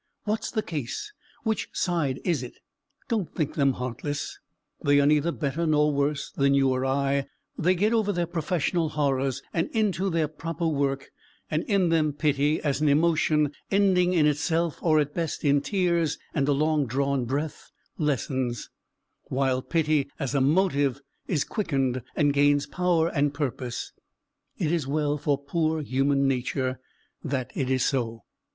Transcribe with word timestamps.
"What's 0.23 0.49
the 0.49 0.63
case?" 0.63 1.13
"Which 1.43 1.67
side 1.73 2.19
is 2.23 2.41
it?" 2.41 2.57
Don't 3.07 3.35
think 3.35 3.53
them 3.53 3.73
heartless; 3.73 4.39
they 4.83 4.99
are 4.99 5.05
neither 5.05 5.31
better 5.31 5.67
nor 5.67 5.93
worse 5.93 6.31
than 6.31 6.55
you 6.55 6.69
or 6.69 6.83
I; 6.87 7.27
they 7.55 7.75
get 7.75 7.93
over 7.93 8.11
their 8.11 8.25
professional 8.25 8.89
horrors, 8.89 9.43
and 9.53 9.69
into 9.73 10.09
their 10.09 10.27
proper 10.27 10.65
work 10.67 11.11
and 11.51 11.61
in 11.65 11.89
them 11.89 12.13
pity 12.13 12.59
as 12.63 12.81
an 12.81 12.89
emotion, 12.89 13.51
ending 13.69 14.13
in 14.13 14.25
itself 14.25 14.79
or 14.81 14.99
at 14.99 15.13
best 15.13 15.45
in 15.45 15.61
tears 15.61 16.17
and 16.33 16.47
a 16.47 16.51
long 16.51 16.87
drawn 16.87 17.25
breath, 17.25 17.69
lessens, 17.99 18.71
while 19.25 19.61
pity 19.61 20.09
as 20.17 20.33
a 20.33 20.41
motive, 20.41 20.99
is 21.27 21.43
quickened, 21.43 22.01
and 22.15 22.33
gains 22.33 22.65
power 22.65 23.07
and 23.09 23.35
purpose. 23.35 23.93
It 24.57 24.71
is 24.71 24.87
well 24.87 25.19
for 25.19 25.37
poor 25.37 25.83
human 25.83 26.27
nature 26.27 26.79
that 27.23 27.51
it 27.53 27.69
is 27.69 27.85
so. 27.85 28.23